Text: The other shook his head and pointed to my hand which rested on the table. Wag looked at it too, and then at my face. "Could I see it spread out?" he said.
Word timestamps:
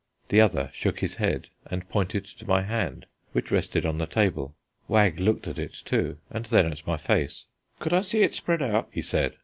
The 0.29 0.41
other 0.41 0.71
shook 0.73 0.97
his 1.01 1.17
head 1.17 1.49
and 1.67 1.87
pointed 1.87 2.25
to 2.25 2.47
my 2.47 2.63
hand 2.63 3.05
which 3.33 3.51
rested 3.51 3.85
on 3.85 3.99
the 3.99 4.07
table. 4.07 4.55
Wag 4.87 5.19
looked 5.19 5.47
at 5.47 5.59
it 5.59 5.79
too, 5.85 6.17
and 6.31 6.43
then 6.45 6.71
at 6.71 6.87
my 6.87 6.97
face. 6.97 7.45
"Could 7.77 7.93
I 7.93 8.01
see 8.01 8.23
it 8.23 8.33
spread 8.33 8.63
out?" 8.63 8.87
he 8.91 9.03
said. 9.03 9.35